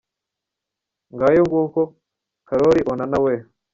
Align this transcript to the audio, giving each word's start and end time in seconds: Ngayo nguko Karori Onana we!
Ngayo 1.13 1.41
nguko 1.47 1.81
Karori 2.47 2.81
Onana 2.91 3.17
we! 3.23 3.33